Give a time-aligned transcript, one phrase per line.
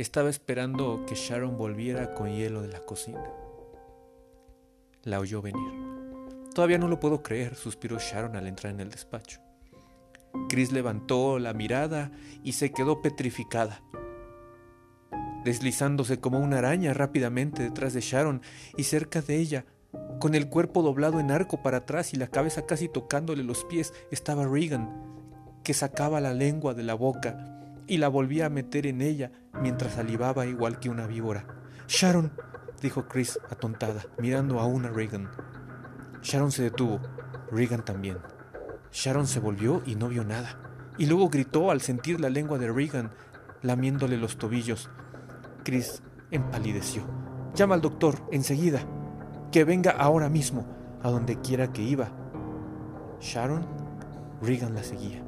[0.00, 3.22] Estaba esperando que Sharon volviera con hielo de la cocina.
[5.02, 5.74] La oyó venir.
[6.54, 9.42] Todavía no lo puedo creer, suspiró Sharon al entrar en el despacho.
[10.48, 13.82] Chris levantó la mirada y se quedó petrificada,
[15.44, 18.40] deslizándose como una araña rápidamente detrás de Sharon
[18.78, 19.66] y cerca de ella,
[20.18, 23.92] con el cuerpo doblado en arco para atrás y la cabeza casi tocándole los pies,
[24.10, 24.88] estaba Regan,
[25.62, 27.49] que sacaba la lengua de la boca
[27.90, 31.44] y la volvía a meter en ella mientras salivaba igual que una víbora.
[31.88, 32.30] Sharon,
[32.80, 35.28] dijo Chris atontada, mirando aún a Regan.
[36.22, 37.00] Sharon se detuvo,
[37.50, 38.18] Regan también.
[38.92, 40.60] Sharon se volvió y no vio nada.
[40.98, 43.10] Y luego gritó al sentir la lengua de Regan
[43.60, 44.88] lamiéndole los tobillos.
[45.64, 46.00] Chris
[46.30, 47.02] empalideció.
[47.56, 48.82] Llama al doctor, enseguida.
[49.50, 50.64] Que venga ahora mismo,
[51.02, 52.12] a donde quiera que iba.
[53.20, 53.66] Sharon,
[54.40, 55.24] Regan la seguía.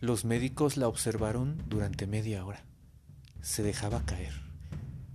[0.00, 2.64] Los médicos la observaron durante media hora.
[3.42, 4.32] Se dejaba caer,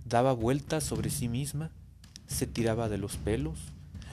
[0.04, 1.72] daba vueltas sobre sí misma,
[2.28, 3.58] se tiraba de los pelos,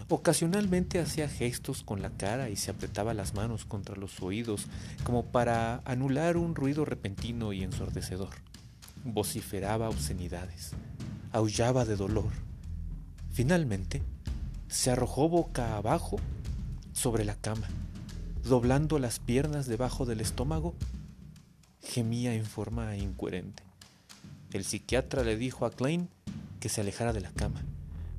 [0.10, 4.66] ocasionalmente hacía gestos con la cara y se apretaba las manos contra los oídos
[5.04, 8.34] como para anular un ruido repentino y ensordecedor.
[9.04, 10.72] Vociferaba obscenidades,
[11.34, 12.32] aullaba de dolor.
[13.32, 14.02] Finalmente,
[14.70, 16.18] se arrojó boca abajo
[16.94, 17.68] sobre la cama
[18.44, 20.75] doblando las piernas debajo del estómago,
[21.81, 23.63] gemía en forma incoherente.
[24.52, 26.09] El psiquiatra le dijo a Klein
[26.59, 27.61] que se alejara de la cama.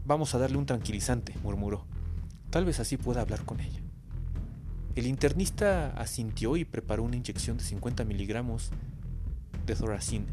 [0.06, 1.84] Vamos a darle un tranquilizante, murmuró.
[2.50, 3.80] Tal vez así pueda hablar con ella.
[4.94, 8.70] El internista asintió y preparó una inyección de 50 miligramos
[9.66, 10.26] de Thoracin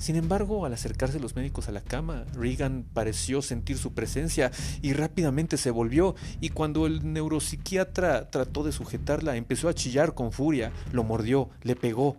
[0.00, 4.50] sin embargo, al acercarse los médicos a la cama, Regan pareció sentir su presencia
[4.80, 10.32] y rápidamente se volvió, y cuando el neuropsiquiatra trató de sujetarla, empezó a chillar con
[10.32, 12.16] furia, lo mordió, le pegó,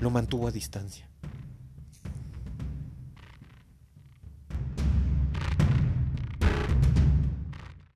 [0.00, 1.09] lo mantuvo a distancia.